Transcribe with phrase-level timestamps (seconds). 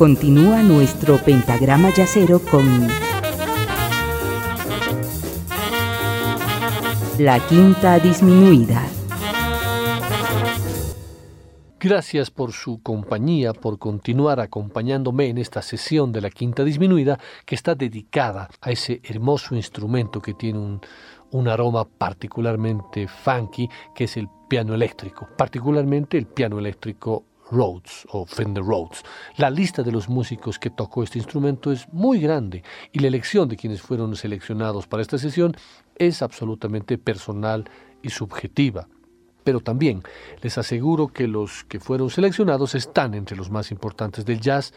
[0.00, 2.88] Continúa nuestro pentagrama yacero con
[7.18, 8.82] la quinta disminuida.
[11.78, 17.54] Gracias por su compañía, por continuar acompañándome en esta sesión de la quinta disminuida que
[17.54, 20.80] está dedicada a ese hermoso instrumento que tiene un,
[21.32, 28.26] un aroma particularmente funky, que es el piano eléctrico, particularmente el piano eléctrico Rhodes o
[28.26, 29.02] Fender Rhodes.
[29.36, 33.48] La lista de los músicos que tocó este instrumento es muy grande y la elección
[33.48, 35.56] de quienes fueron seleccionados para esta sesión
[35.96, 37.68] es absolutamente personal
[38.02, 38.88] y subjetiva.
[39.44, 40.02] Pero también
[40.42, 44.72] les aseguro que los que fueron seleccionados están entre los más importantes del jazz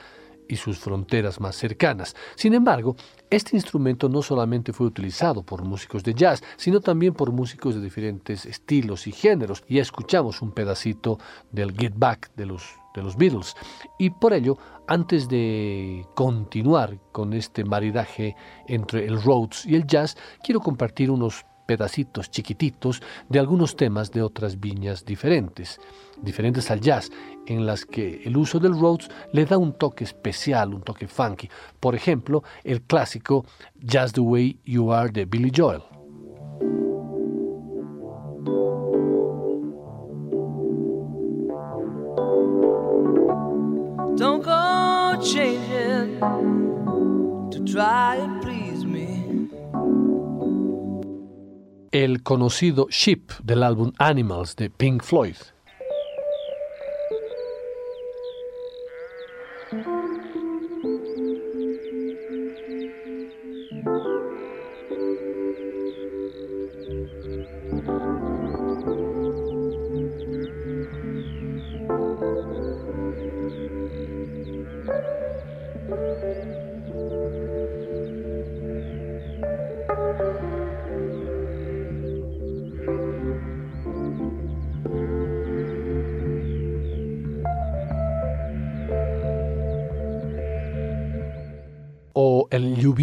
[0.47, 2.15] y sus fronteras más cercanas.
[2.35, 2.95] Sin embargo,
[3.29, 7.81] este instrumento no solamente fue utilizado por músicos de jazz, sino también por músicos de
[7.81, 9.63] diferentes estilos y géneros.
[9.67, 11.19] Ya escuchamos un pedacito
[11.51, 12.63] del Get Back de los,
[12.95, 13.55] de los Beatles.
[13.97, 18.35] Y por ello, antes de continuar con este maridaje
[18.67, 24.21] entre el Rhodes y el jazz, quiero compartir unos pedacitos chiquititos de algunos temas de
[24.21, 25.79] otras viñas diferentes,
[26.21, 27.09] diferentes al jazz,
[27.45, 31.49] en las que el uso del Rhodes le da un toque especial, un toque funky.
[31.79, 33.45] Por ejemplo, el clásico
[33.81, 35.83] Just the Way You Are de Billy Joel.
[44.15, 46.19] Don't go changing
[47.51, 48.62] to try and please
[51.93, 55.35] El conocido Ship del álbum Animals de Pink Floyd.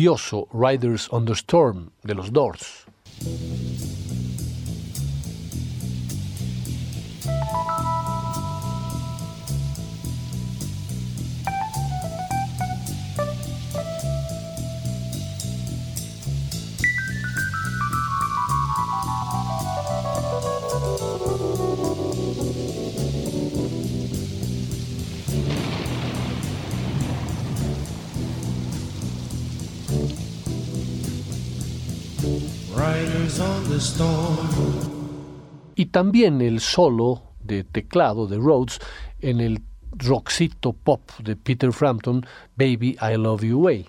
[0.01, 2.80] Lluvioso Riders on the Storm de los Doors.
[36.21, 38.79] También el solo de teclado de Rhodes
[39.21, 42.27] en el rockcito pop de Peter Frampton,
[42.57, 43.87] Baby I Love You Way.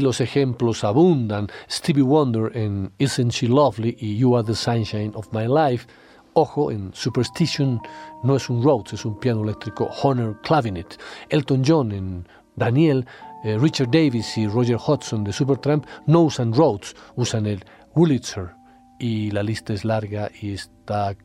[0.00, 1.48] Los ejemplos abundan.
[1.70, 5.86] Stevie Wonder en Isn't She Lovely y You Are the Sunshine of My Life.
[6.34, 7.80] Ojo, en Superstition
[8.22, 10.98] no es un Rhodes, es un piano eléctrico Honor Clavinet.
[11.28, 13.04] Elton John en Daniel,
[13.42, 18.50] eh, Richard Davis y Roger Hodgson de Supertramp no usan Rhodes, usan el Wurlitzer.
[18.98, 21.16] Y la lista es larga y está,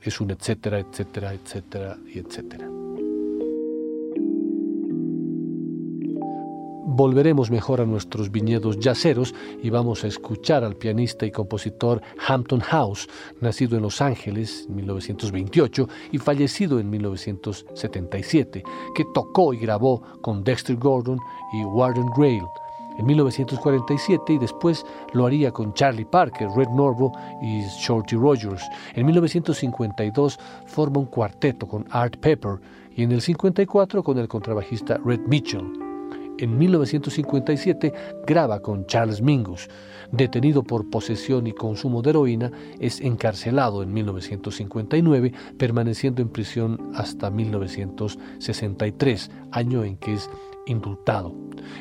[0.00, 2.68] es un etcétera, etcétera, etcétera y etcétera.
[6.86, 12.60] Volveremos mejor a nuestros viñedos yaceros y vamos a escuchar al pianista y compositor Hampton
[12.60, 13.08] House,
[13.40, 18.62] nacido en Los Ángeles en 1928 y fallecido en 1977,
[18.94, 21.18] que tocó y grabó con Dexter Gordon
[21.52, 22.44] y Warden Grail
[22.98, 27.12] en 1947 y después lo haría con Charlie Parker, Red Norvo
[27.42, 28.62] y Shorty Rogers.
[28.94, 32.58] En 1952 forma un cuarteto con Art Pepper
[32.94, 35.85] y en el 54 con el contrabajista Red Mitchell
[36.38, 37.92] en 1957
[38.26, 39.68] graba con Charles Mingus.
[40.12, 47.30] Detenido por posesión y consumo de heroína, es encarcelado en 1959, permaneciendo en prisión hasta
[47.30, 50.30] 1963, año en que es
[50.66, 51.34] indultado.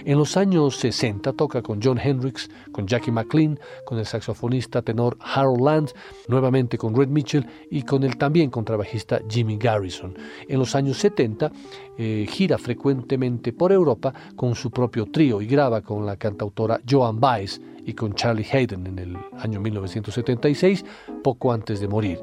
[0.06, 5.18] En los años 60 toca con John Hendricks, con Jackie McLean, con el saxofonista tenor
[5.20, 5.90] Harold Land,
[6.28, 10.16] nuevamente con Red Mitchell y con el también contrabajista Jimmy Garrison.
[10.48, 11.52] En los años 70
[11.98, 17.20] eh, gira frecuentemente por Europa con su propio trío y graba con la cantautora Joan
[17.20, 20.84] Baez y con Charlie Hayden en el año 1976,
[21.24, 22.20] poco antes de morir.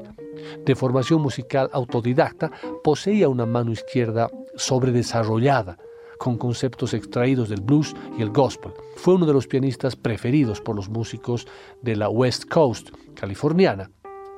[0.65, 2.51] De formación musical autodidacta,
[2.83, 5.77] poseía una mano izquierda sobredesarrollada,
[6.17, 8.71] con conceptos extraídos del blues y el gospel.
[8.95, 11.47] Fue uno de los pianistas preferidos por los músicos
[11.81, 13.89] de la West Coast californiana.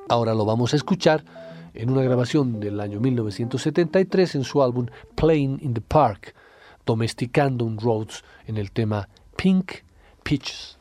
[0.08, 1.24] Ahora lo vamos a escuchar
[1.74, 6.34] en una grabación del año 1973 en su álbum Playing in the Park,
[6.84, 9.72] domesticando un Rhodes en el tema Pink
[10.22, 10.75] Peaches.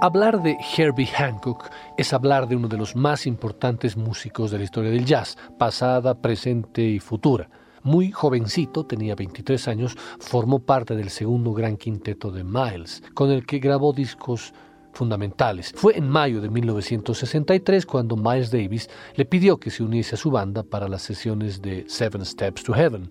[0.00, 4.62] Hablar de Herbie Hancock es hablar de uno de los más importantes músicos de la
[4.62, 7.50] historia del jazz, pasada, presente y futura.
[7.82, 13.44] Muy jovencito, tenía 23 años, formó parte del segundo gran quinteto de Miles, con el
[13.44, 14.54] que grabó discos
[14.98, 15.72] fundamentales.
[15.76, 20.30] Fue en mayo de 1963 cuando Miles Davis le pidió que se uniese a su
[20.30, 23.08] banda para las sesiones de Seven Steps to Heaven.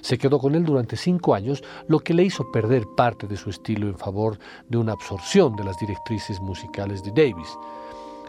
[0.00, 3.50] Se quedó con él durante cinco años, lo que le hizo perder parte de su
[3.50, 4.36] estilo en favor
[4.68, 7.48] de una absorción de las directrices musicales de Davis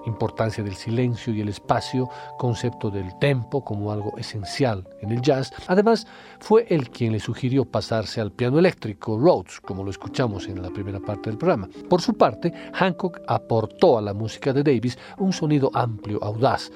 [0.09, 5.51] importancia del silencio y el espacio, concepto del tempo como algo esencial en el jazz.
[5.67, 6.05] Además,
[6.39, 10.69] fue él quien le sugirió pasarse al piano eléctrico Rhodes, como lo escuchamos en la
[10.69, 11.69] primera parte del programa.
[11.89, 16.71] Por su parte, Hancock aportó a la música de Davis un sonido amplio, audaz,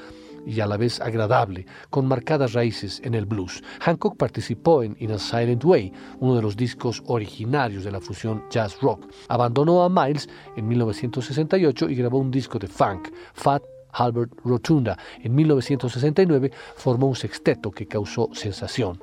[0.45, 3.63] y a la vez agradable, con marcadas raíces en el blues.
[3.81, 8.43] Hancock participó en In a Silent Way, uno de los discos originarios de la fusión
[8.49, 9.05] jazz rock.
[9.27, 14.97] Abandonó a Miles en 1968 y grabó un disco de funk, Fat Albert Rotunda.
[15.21, 18.99] En 1969 formó un sexteto que causó sensación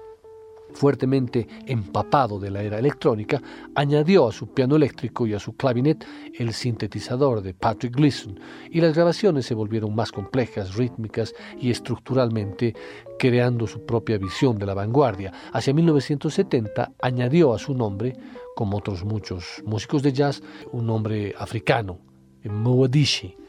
[0.73, 3.43] fuertemente empapado de la era electrónica,
[3.75, 6.07] añadió a su piano eléctrico y a su clavinet
[6.39, 8.39] el sintetizador de Patrick Gleason,
[8.71, 12.75] y las grabaciones se volvieron más complejas, rítmicas y estructuralmente,
[13.19, 15.33] creando su propia visión de la vanguardia.
[15.53, 18.17] Hacia 1970 añadió a su nombre,
[18.55, 21.99] como otros muchos músicos de jazz, un nombre africano,
[22.45, 23.40] Moadishi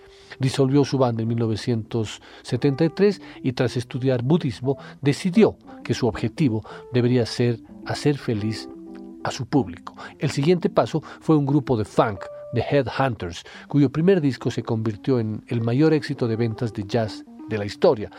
[0.42, 7.60] disolvió su banda en 1973 y tras estudiar budismo decidió que su objetivo debería ser
[7.86, 8.68] hacer feliz
[9.24, 9.96] a su público.
[10.20, 12.22] El siguiente paso fue un grupo de funk,
[12.54, 17.24] The Headhunters, cuyo primer disco se convirtió en el mayor éxito de ventas de jazz
[17.48, 18.10] de la historia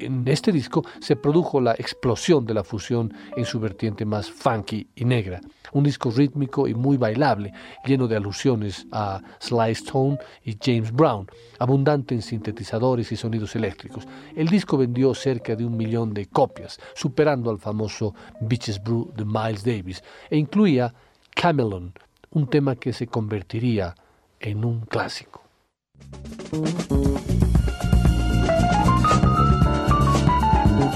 [0.00, 4.88] en este disco se produjo la explosión de la fusión en su vertiente más funky
[4.94, 5.40] y negra.
[5.72, 7.52] Un disco rítmico y muy bailable,
[7.84, 11.26] lleno de alusiones a Sly Stone y James Brown,
[11.58, 14.06] abundante en sintetizadores y sonidos eléctricos.
[14.34, 19.24] El disco vendió cerca de un millón de copias, superando al famoso Beaches Brew de
[19.24, 20.94] Miles Davis, e incluía
[21.34, 21.92] Camelon,
[22.30, 23.94] un tema que se convertiría
[24.40, 25.42] en un clásico.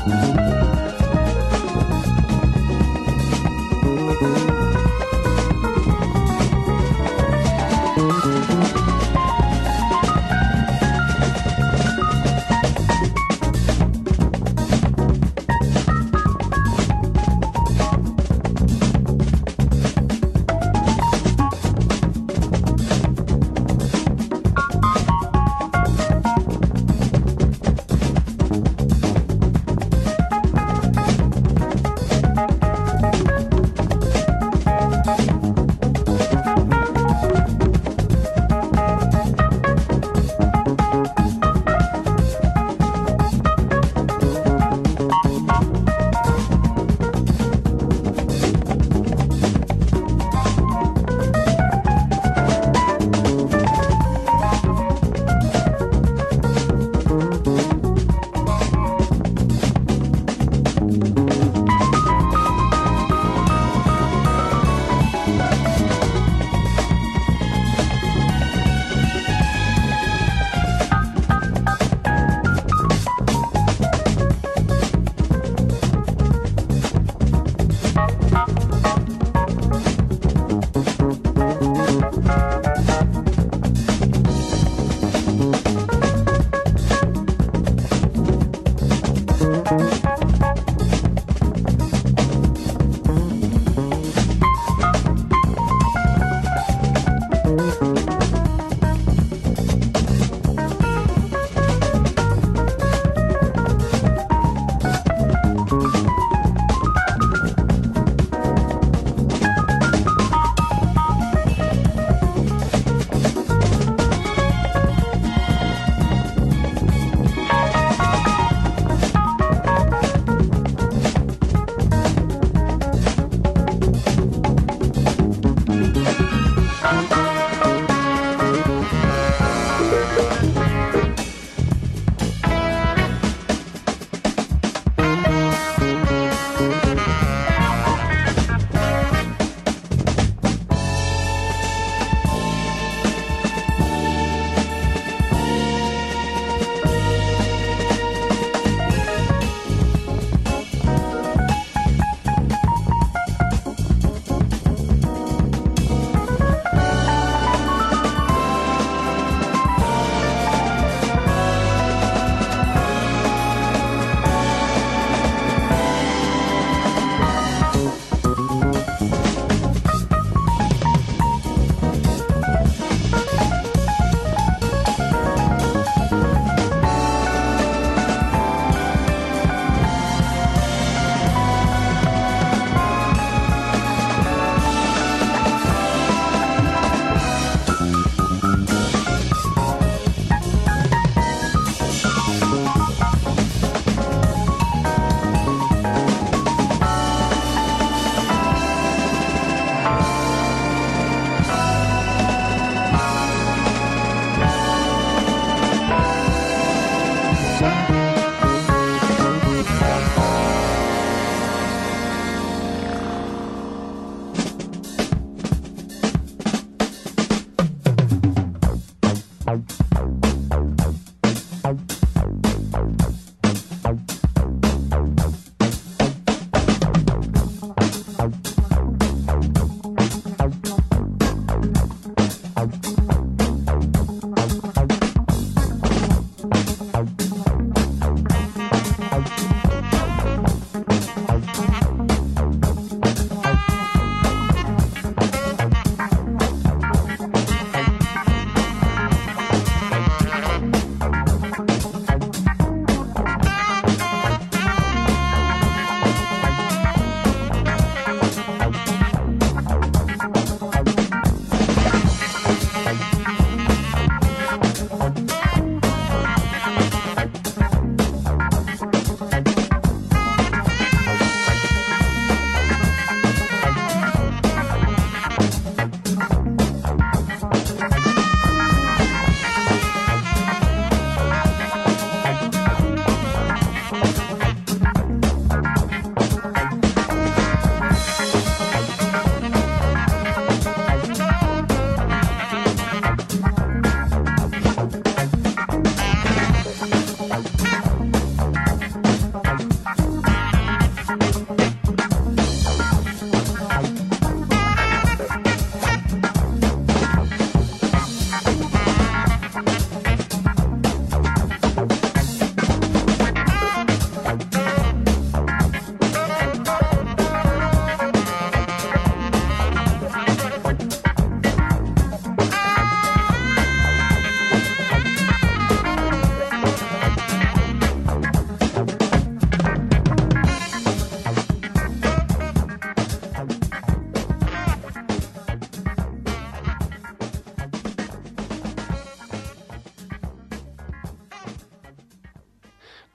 [0.04, 0.71] Música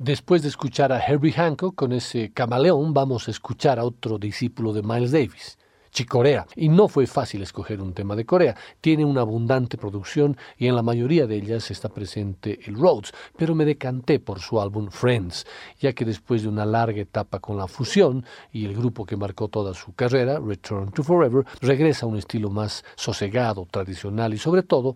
[0.07, 4.71] Después de escuchar a Herbie Hancock con ese camaleón, vamos a escuchar a otro discípulo
[4.71, 5.57] de Miles Davis.
[5.91, 6.47] Chicorea.
[6.55, 8.55] Y no fue fácil escoger un tema de Corea.
[8.79, 13.53] Tiene una abundante producción y en la mayoría de ellas está presente el Rhodes, pero
[13.53, 15.45] me decanté por su álbum Friends,
[15.81, 19.49] ya que después de una larga etapa con la fusión y el grupo que marcó
[19.49, 24.63] toda su carrera, Return to Forever, regresa a un estilo más sosegado, tradicional y sobre
[24.63, 24.95] todo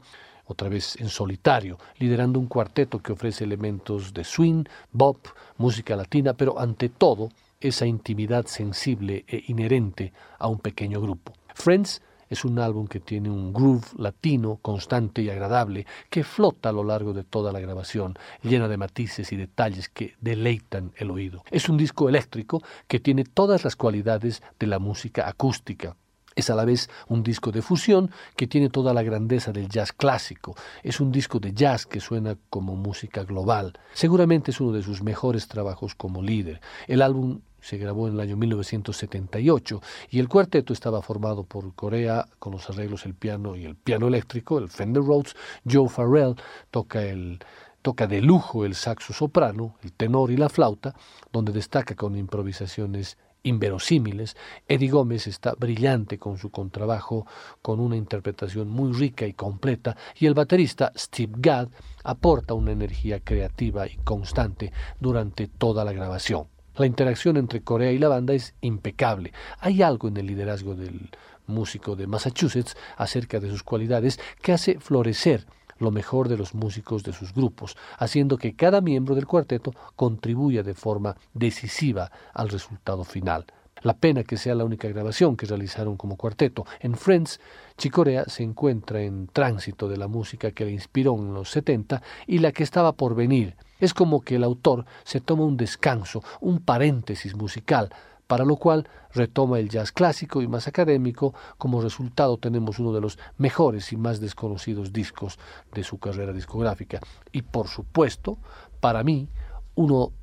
[0.51, 6.33] otra vez en solitario, liderando un cuarteto que ofrece elementos de swing, bop, música latina,
[6.33, 11.33] pero ante todo esa intimidad sensible e inherente a un pequeño grupo.
[11.53, 16.71] Friends es un álbum que tiene un groove latino constante y agradable que flota a
[16.71, 21.43] lo largo de toda la grabación, llena de matices y detalles que deleitan el oído.
[21.51, 25.97] Es un disco eléctrico que tiene todas las cualidades de la música acústica,
[26.35, 29.91] es a la vez un disco de fusión que tiene toda la grandeza del jazz
[29.91, 30.55] clásico.
[30.83, 33.73] Es un disco de jazz que suena como música global.
[33.93, 36.61] Seguramente es uno de sus mejores trabajos como líder.
[36.87, 42.27] El álbum se grabó en el año 1978 y el cuarteto estaba formado por Corea
[42.39, 45.35] con los arreglos el piano y el piano eléctrico, el Fender Rhodes,
[45.69, 46.35] Joe Farrell
[46.71, 47.39] toca el
[47.81, 50.95] toca de lujo el saxo soprano, el tenor y la flauta,
[51.31, 54.35] donde destaca con improvisaciones inverosímiles.
[54.67, 57.25] Eddie Gómez está brillante con su contrabajo,
[57.61, 61.69] con una interpretación muy rica y completa, y el baterista Steve Gadd
[62.03, 66.47] aporta una energía creativa y constante durante toda la grabación.
[66.75, 69.33] La interacción entre Corea y la banda es impecable.
[69.59, 71.09] Hay algo en el liderazgo del
[71.47, 75.45] músico de Massachusetts acerca de sus cualidades que hace florecer
[75.81, 80.63] lo mejor de los músicos de sus grupos, haciendo que cada miembro del cuarteto contribuya
[80.63, 83.45] de forma decisiva al resultado final.
[83.81, 86.67] La pena que sea la única grabación que realizaron como cuarteto.
[86.81, 87.39] En Friends,
[87.77, 92.37] Chicorea se encuentra en tránsito de la música que le inspiró en los 70 y
[92.37, 93.55] la que estaba por venir.
[93.79, 97.89] Es como que el autor se toma un descanso, un paréntesis musical,
[98.31, 101.33] para lo cual retoma el jazz clásico y más académico.
[101.57, 105.37] Como resultado tenemos uno de los mejores y más desconocidos discos
[105.73, 107.01] de su carrera discográfica.
[107.33, 108.37] Y por supuesto,
[108.79, 109.27] para mí,
[109.75, 110.13] uno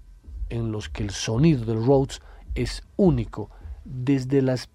[0.48, 2.22] en los que el sonido del Rhodes
[2.54, 3.50] es único
[3.84, 4.70] desde las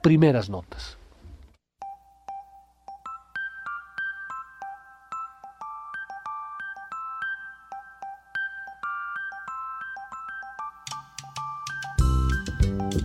[0.00, 0.99] primeras notas.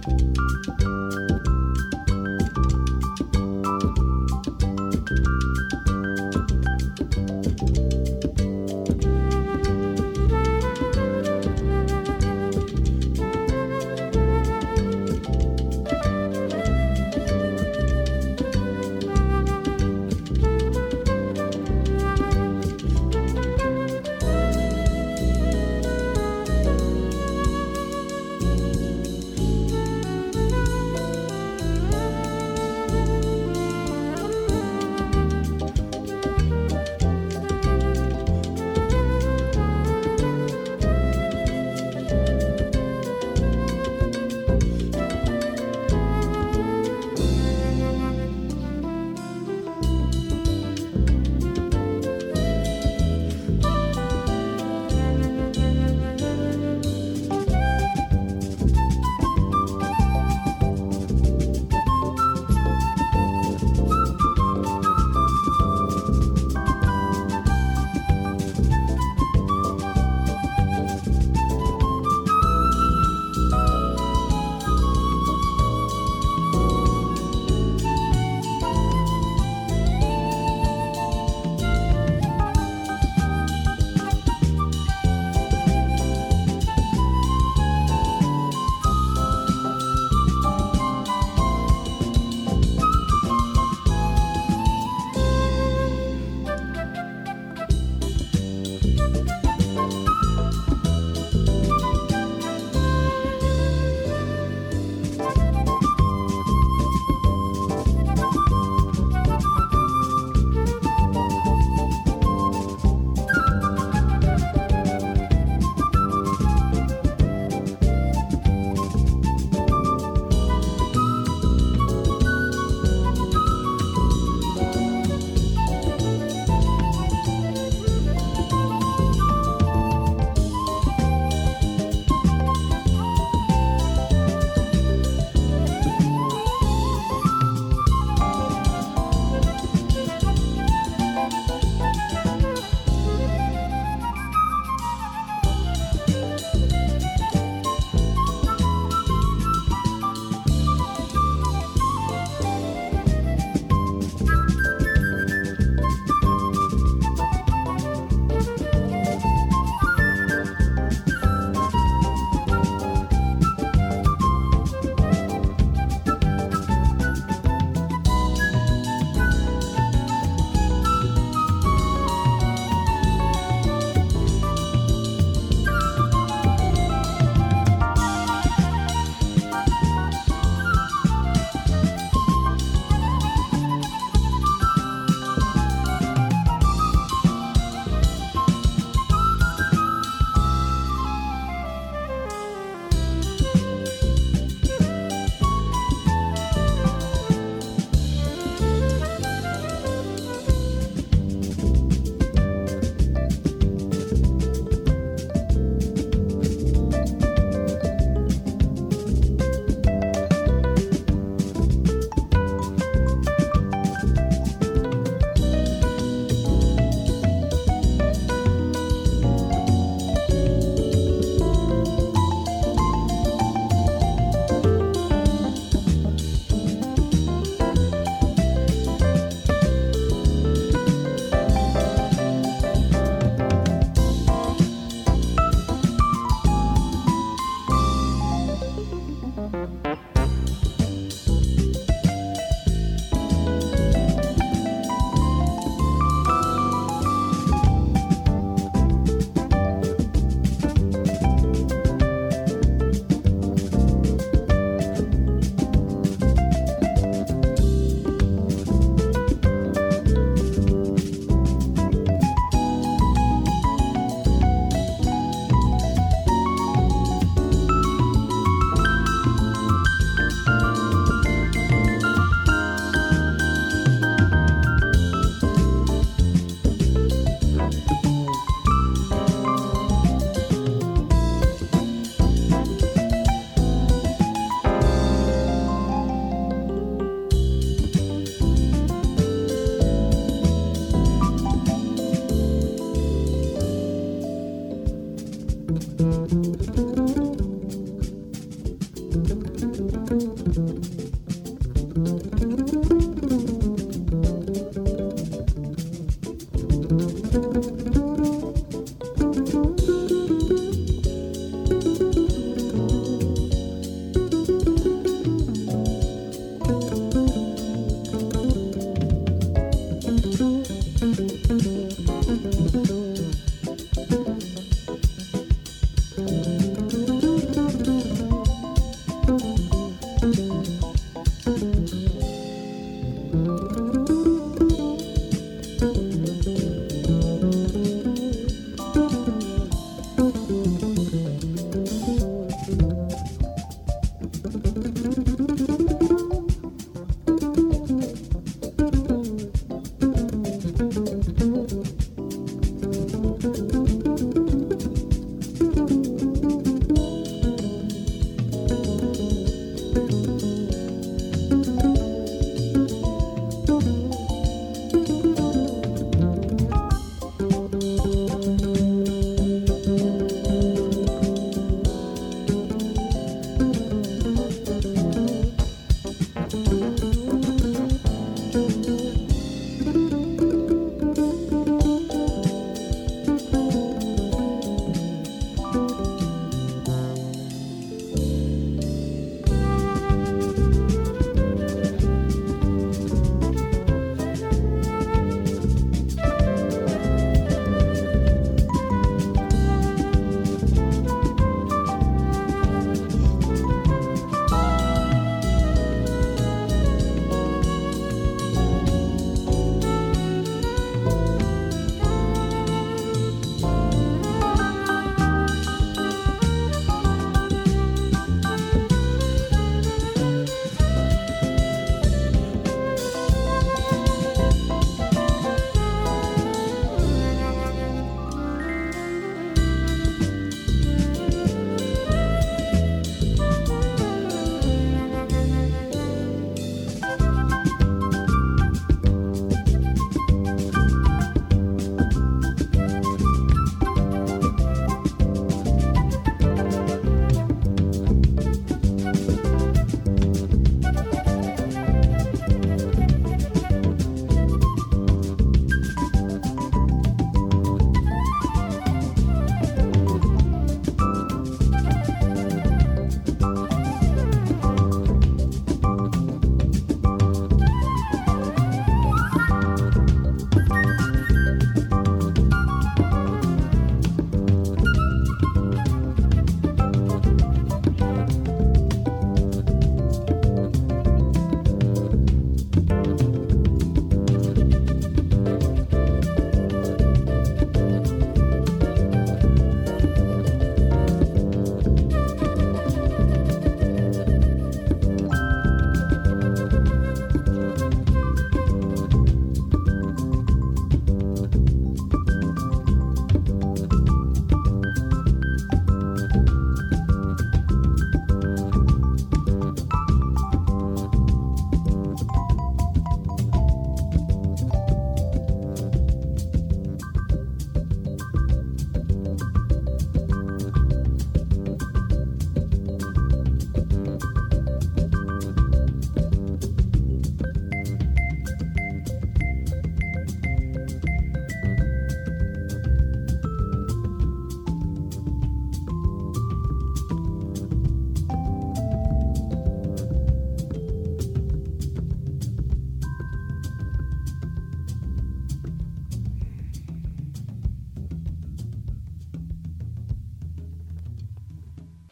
[0.07, 1.64] うん。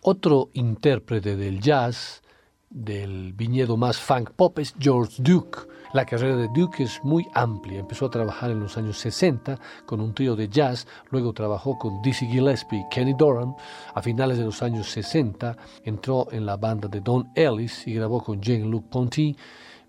[0.05, 2.23] Otro intérprete del jazz,
[2.69, 5.59] del viñedo más funk pop, es George Duke.
[5.93, 7.79] La carrera de Duke es muy amplia.
[7.79, 12.01] Empezó a trabajar en los años 60 con un trío de jazz, luego trabajó con
[12.01, 13.55] Dizzy Gillespie y Kenny Dorham.
[13.95, 18.21] A finales de los años 60 entró en la banda de Don Ellis y grabó
[18.21, 19.37] con Jean-Luc Ponty.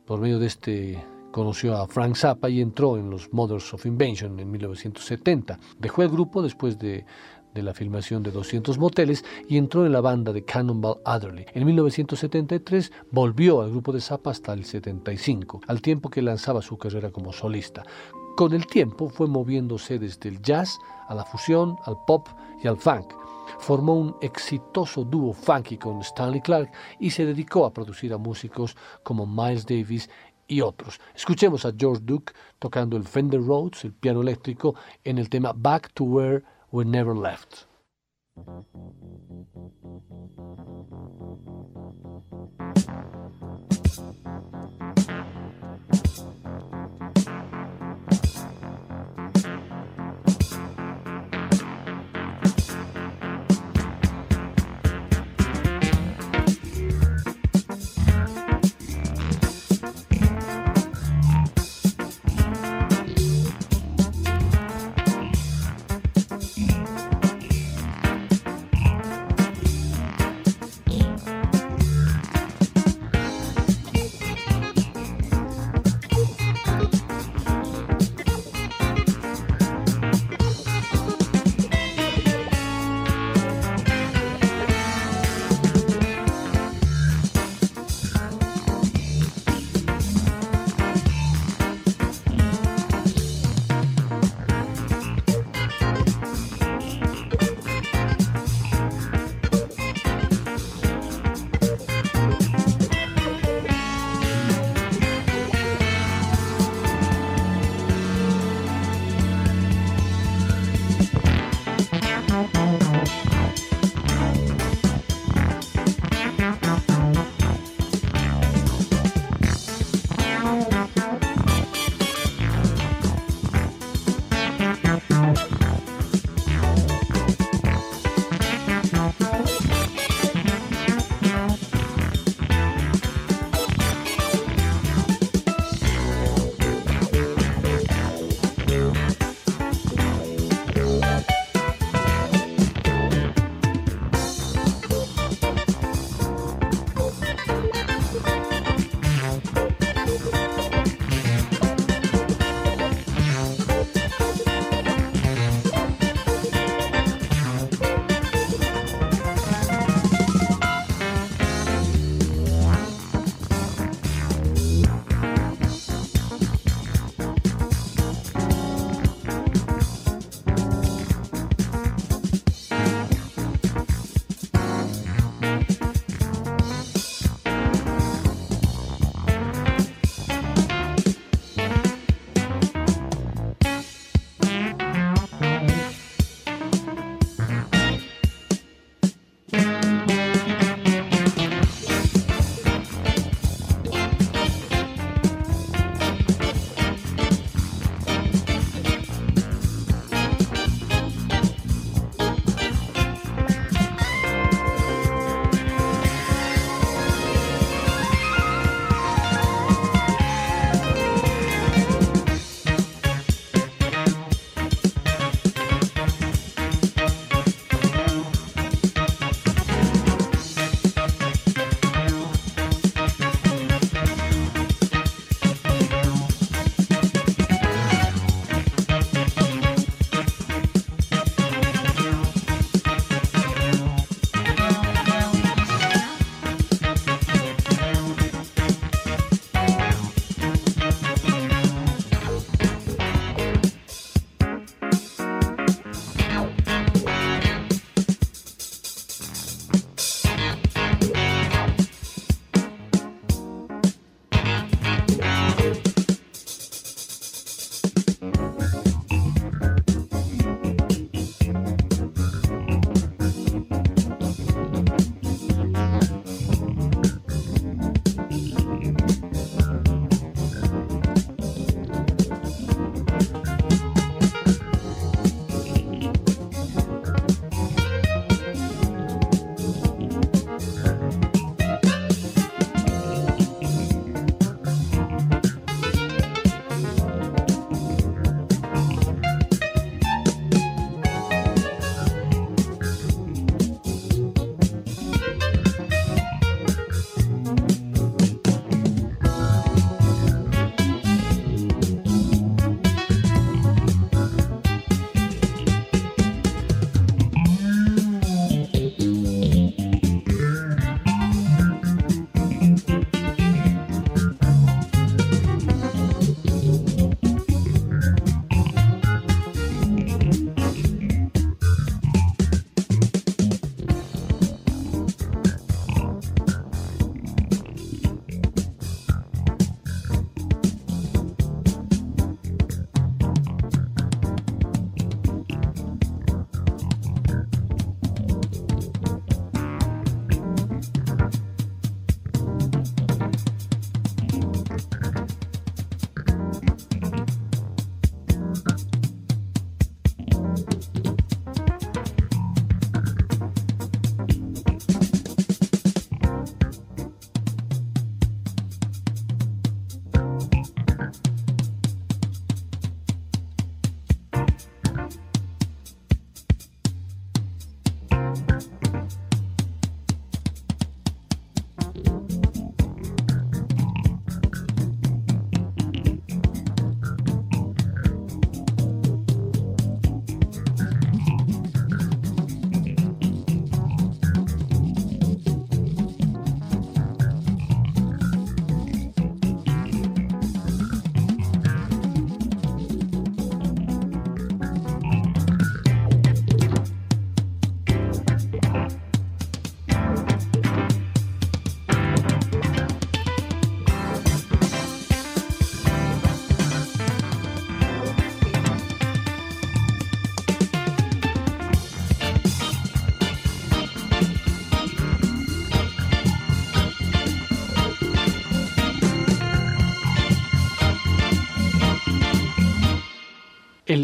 [0.06, 4.38] Por medio de este conoció a Frank Zappa y entró en los Mothers of Invention
[4.38, 5.58] en 1970.
[5.80, 7.04] Dejó el grupo después de
[7.54, 11.46] de la filmación de 200 moteles y entró en la banda de Cannonball Adderley.
[11.54, 16.76] En 1973 volvió al grupo de Zappa hasta el 75, al tiempo que lanzaba su
[16.76, 17.84] carrera como solista.
[18.36, 20.76] con el tiempo fue moviéndose desde el jazz
[21.08, 22.26] a la fusión, al pop
[22.62, 23.14] y al funk.
[23.60, 28.76] Formó un exitoso dúo funky con Stanley Clark y se dedicó a producir a músicos
[29.04, 30.10] como Miles Davis
[30.48, 31.00] y otros.
[31.14, 35.92] Escuchemos a George Duke tocando el Fender Rhodes, el piano eléctrico, en el tema Back
[35.94, 36.42] to Where
[36.74, 37.66] We Never Left.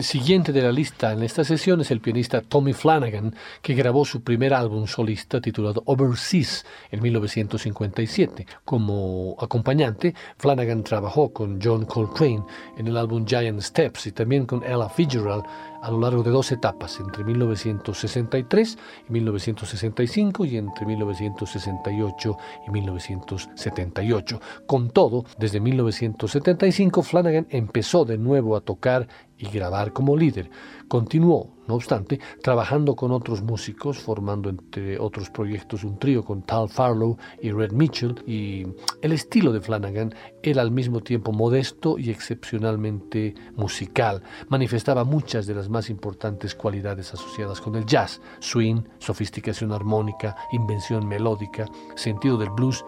[0.00, 4.06] El siguiente de la lista en esta sesión es el pianista Tommy Flanagan, que grabó
[4.06, 8.46] su primer álbum solista titulado Overseas en 1957.
[8.64, 12.42] Como acompañante, Flanagan trabajó con John Coltrane
[12.78, 15.44] en el álbum Giant Steps y también con Ella Fitzgerald
[15.82, 18.78] a lo largo de dos etapas, entre 1963
[19.08, 22.36] y 1965 y entre 1968
[22.66, 24.40] y 1978.
[24.66, 29.08] Con todo, desde 1975 Flanagan empezó de nuevo a tocar
[29.40, 30.50] y grabar como líder.
[30.86, 36.68] Continuó, no obstante, trabajando con otros músicos, formando entre otros proyectos un trío con Tal
[36.68, 38.66] Farlow y Red Mitchell, y
[39.00, 44.22] el estilo de Flanagan era al mismo tiempo modesto y excepcionalmente musical.
[44.48, 51.06] Manifestaba muchas de las más importantes cualidades asociadas con el jazz, swing, sofisticación armónica, invención
[51.06, 52.84] melódica, sentido del blues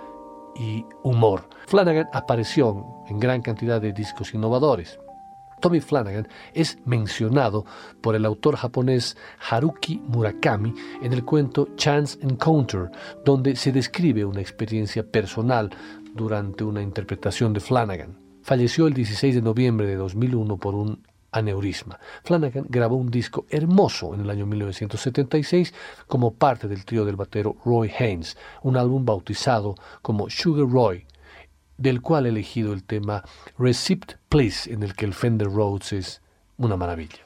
[0.56, 1.48] y humor.
[1.66, 4.98] Flanagan apareció en gran cantidad de discos innovadores.
[5.62, 7.64] Tommy Flanagan es mencionado
[8.02, 9.16] por el autor japonés
[9.48, 12.90] Haruki Murakami en el cuento Chance Encounter,
[13.24, 15.70] donde se describe una experiencia personal
[16.14, 18.18] durante una interpretación de Flanagan.
[18.42, 21.98] Falleció el 16 de noviembre de 2001 por un aneurisma.
[22.24, 25.72] Flanagan grabó un disco hermoso en el año 1976
[26.08, 31.06] como parte del trío del batero Roy Haynes, un álbum bautizado como Sugar Roy,
[31.82, 33.24] del cual he elegido el tema
[33.58, 36.22] Receipt Please, en el que el Fender Rhodes es
[36.56, 37.18] una maravilla.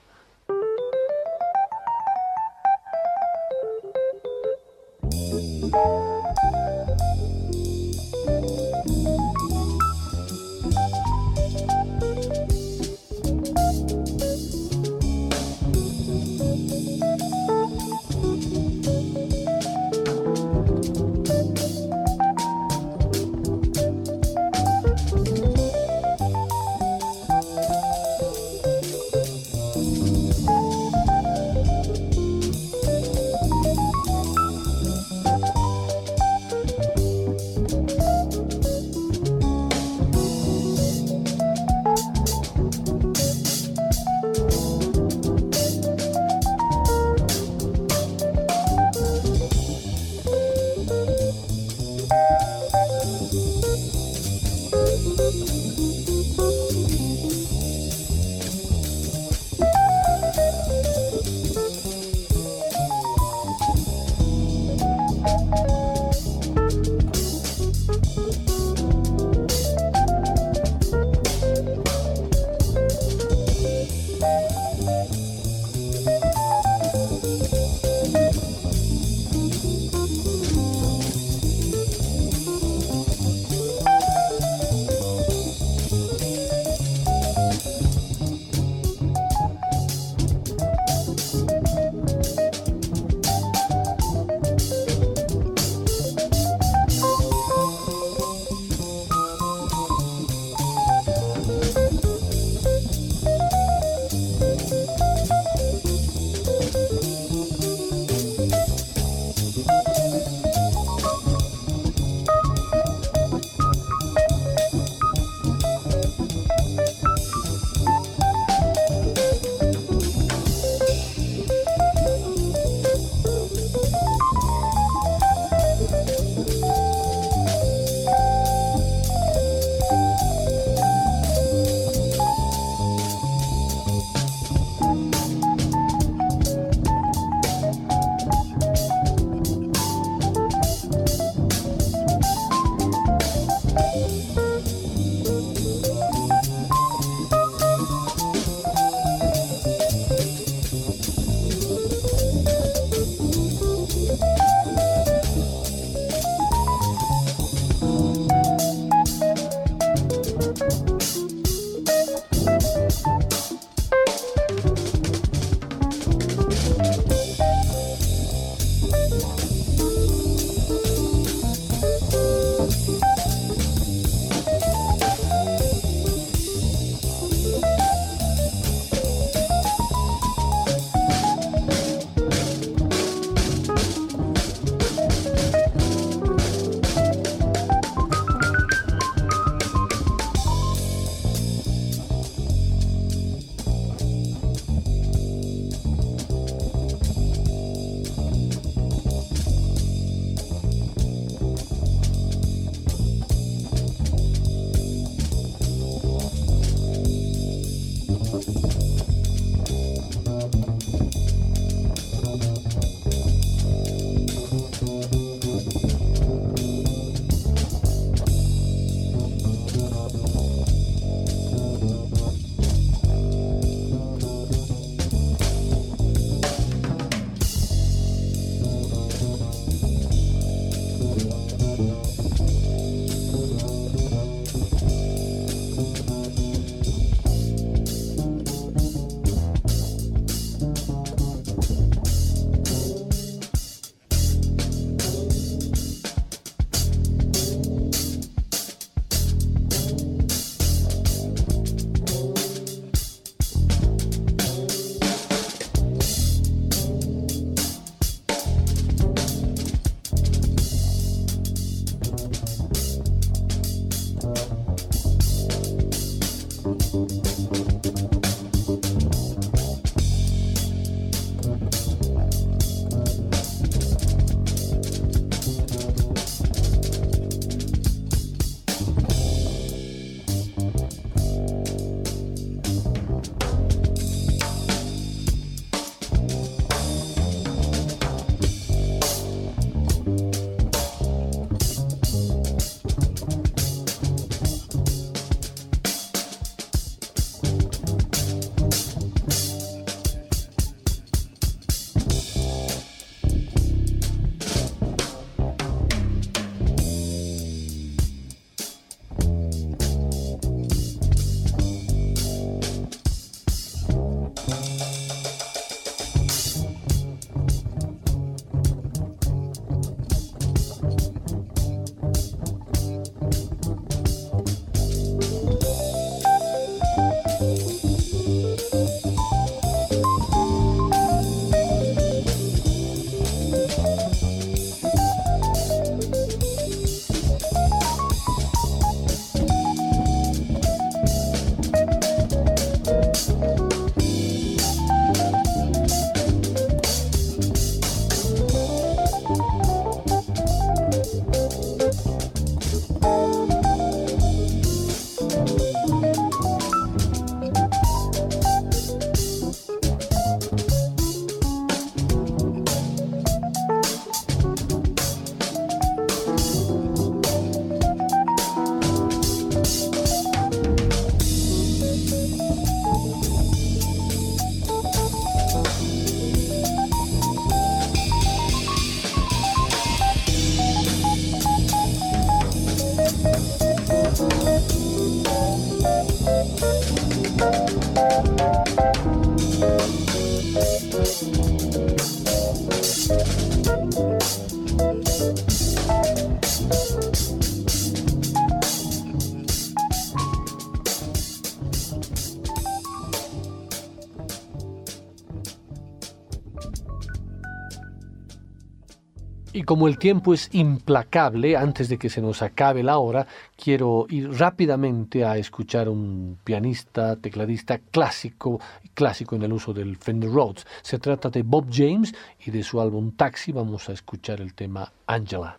[409.67, 414.31] Como el tiempo es implacable, antes de que se nos acabe la hora, quiero ir
[414.31, 418.61] rápidamente a escuchar un pianista, tecladista clásico,
[418.95, 420.67] clásico en el uso del Fender Rhodes.
[420.83, 422.15] Se trata de Bob James
[422.45, 425.59] y de su álbum Taxi vamos a escuchar el tema Angela.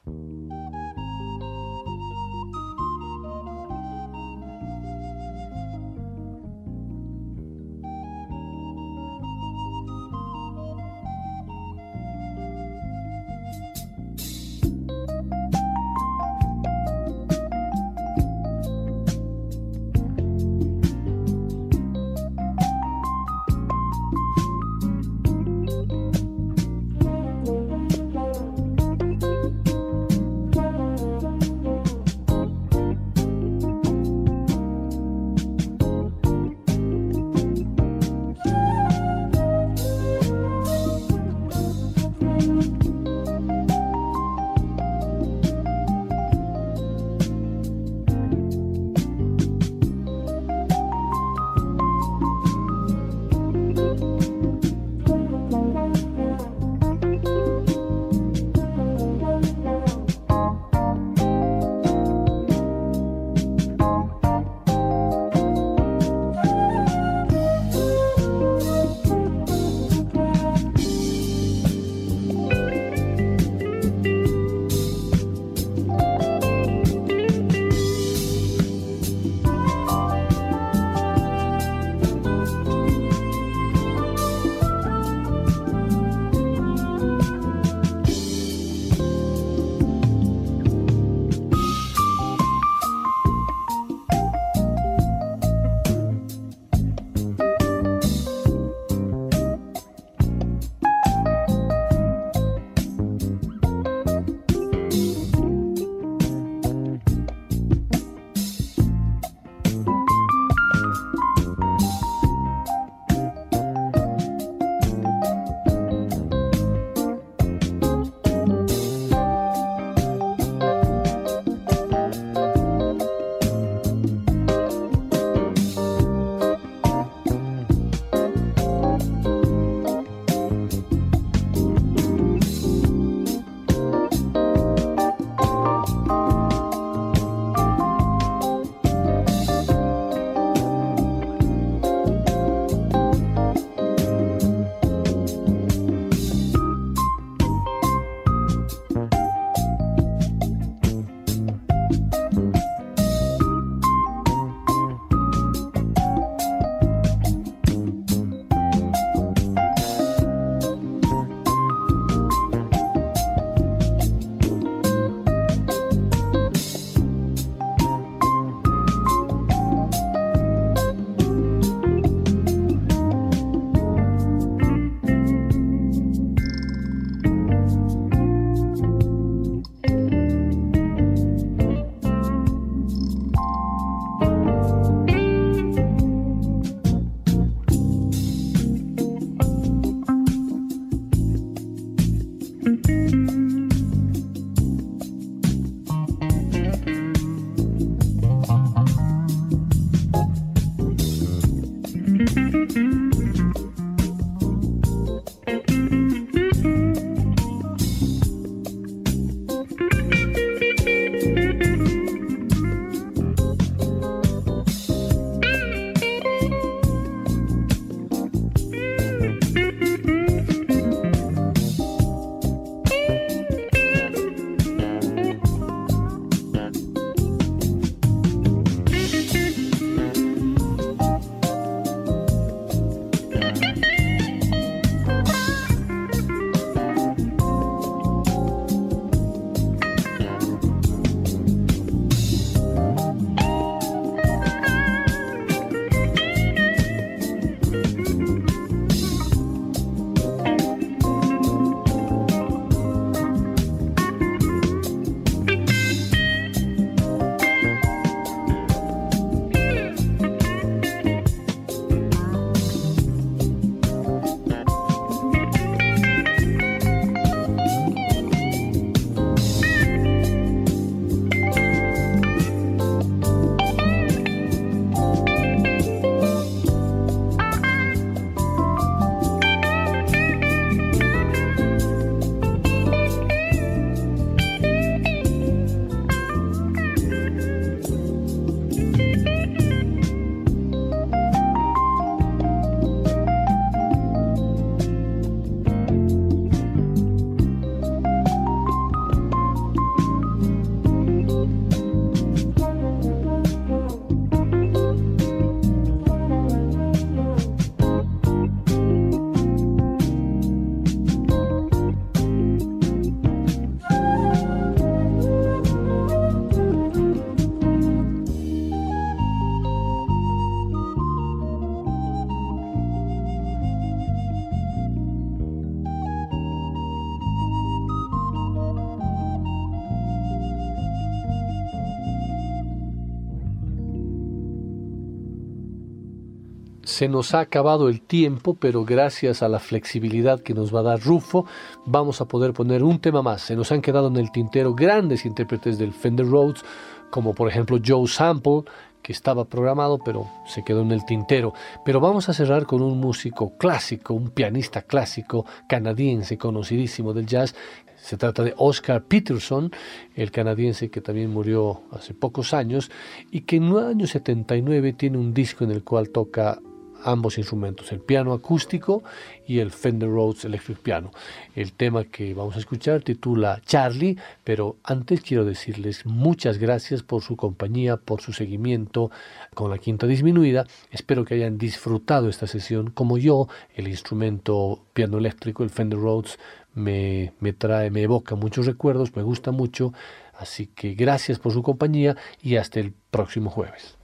[336.98, 340.84] Se nos ha acabado el tiempo, pero gracias a la flexibilidad que nos va a
[340.84, 341.45] dar Rufo,
[341.86, 343.43] vamos a poder poner un tema más.
[343.43, 346.66] Se nos han quedado en el tintero grandes intérpretes del Fender Rhodes,
[347.12, 348.64] como por ejemplo Joe Sample,
[349.04, 351.54] que estaba programado, pero se quedó en el tintero.
[351.86, 357.54] Pero vamos a cerrar con un músico clásico, un pianista clásico canadiense conocidísimo del jazz.
[357.95, 359.70] Se trata de Oscar Peterson,
[360.16, 362.89] el canadiense que también murió hace pocos años
[363.30, 366.60] y que en el año 79 tiene un disco en el cual toca
[367.04, 369.04] ambos instrumentos, el piano acústico
[369.45, 371.12] y el Fender Rhodes Electric Piano.
[371.56, 377.22] El tema que vamos a escuchar titula Charlie, pero antes quiero decirles muchas gracias por
[377.22, 379.12] su compañía, por su seguimiento
[379.54, 380.66] con la quinta disminuida.
[380.91, 383.48] Espero que hayan disfrutado esta sesión como yo.
[383.76, 386.39] El instrumento piano eléctrico, el Fender Rhodes,
[386.74, 389.93] me, me trae, me evoca muchos recuerdos, me gusta mucho.
[390.38, 393.98] Así que gracias por su compañía y hasta el próximo jueves.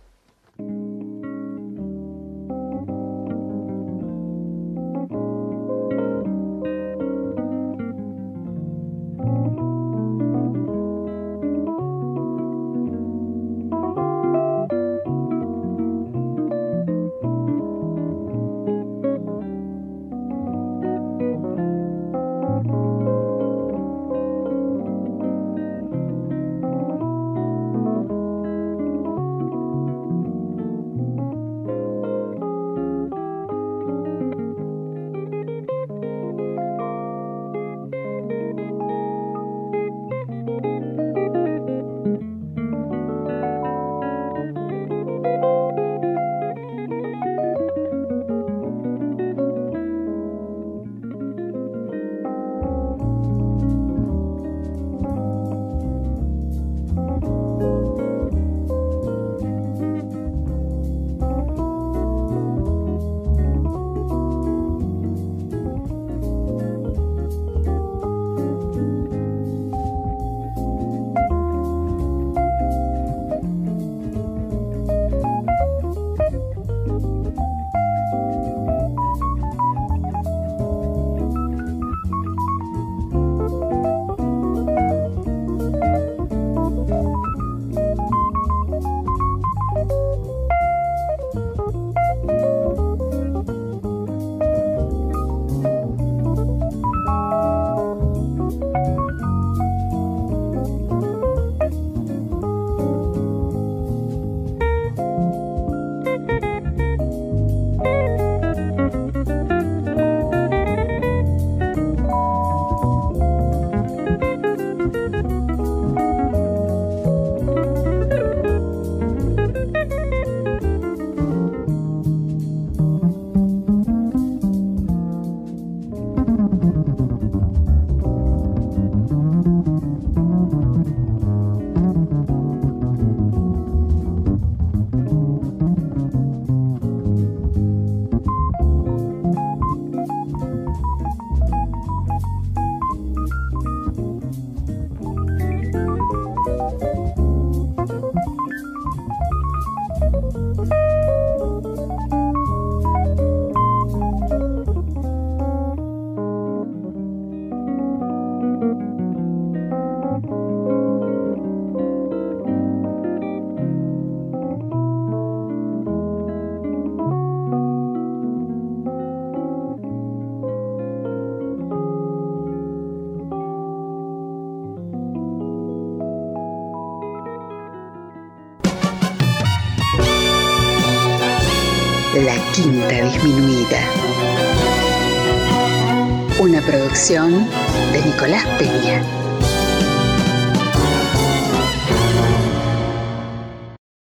[187.10, 187.63] Una